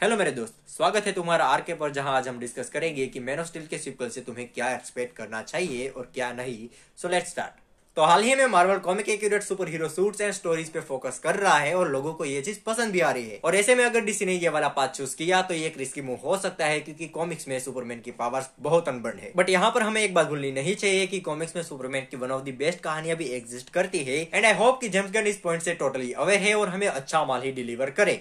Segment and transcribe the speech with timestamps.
[0.00, 3.20] Hello मेरे दोस्त। स्वागत है तुम्हारा आर के पर, जहाँ आज हम डिस्कस करेंगे कि
[3.20, 7.08] मैन ऑफ़ स्टील के सिक्वल से तुम्हें क्या एक्सपेक्ट करना चाहिए और क्या नहीं। सो
[7.08, 11.18] लेट स्टार्ट तो हाल ही में Marvel comic accurate superhero suits and stories पे फोकस
[11.18, 13.74] कर रहा है और लोगों को ये चीज़ पसंद भी आ रही है। और ऐसे
[13.74, 16.36] में अगर डीसी ने ये वाला पाथ चूज़ किया तो ये एक रिस्की मूव हो
[16.38, 20.00] सकता है क्योंकि कॉमिक्स में सुपरमैन की पावर्स बहुत अनबर्न है। बट यहाँ पर हमें
[20.02, 23.16] एक बात भूलनी नहीं चाहिए कि कॉमिक्स में सुपरमैन की वन ऑफ़ दी बेस्ट कहानियाँ
[23.16, 26.40] भी एग्जिस्ट करती है। एंड आई होप की जेम्स गन इस पॉइंट से टोटली अवेयर
[26.40, 28.20] है और हमें अच्छा माल ही डिलीवर करे।